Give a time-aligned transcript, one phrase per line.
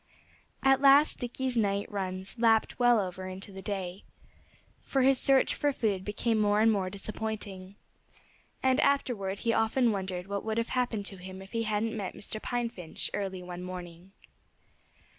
[0.63, 4.03] At last Dickie's night runs lapped well over into the day.
[4.81, 7.75] For his search for food became more and more disappointing.
[8.63, 12.15] And afterward he often wondered what would have happened to him if he hadn't met
[12.15, 12.41] Mr.
[12.41, 14.11] Pine Finch early one morning.